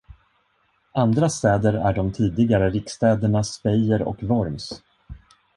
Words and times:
Andra 0.93 1.29
städer 1.29 1.73
är 1.73 1.93
de 1.93 2.13
tidigare 2.13 2.69
riksstäderna 2.69 3.43
Speyer 3.43 4.01
och 4.01 4.23
Worms. 4.23 4.81